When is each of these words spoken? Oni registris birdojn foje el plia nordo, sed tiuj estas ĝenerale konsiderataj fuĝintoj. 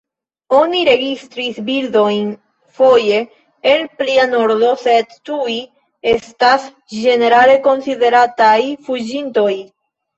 Oni 0.59 0.79
registris 0.87 1.59
birdojn 1.67 2.31
foje 2.79 3.21
el 3.75 3.85
plia 4.01 4.27
nordo, 4.33 4.73
sed 4.87 5.15
tiuj 5.31 5.61
estas 6.17 6.69
ĝenerale 6.99 7.63
konsiderataj 7.71 8.61
fuĝintoj. 8.91 9.51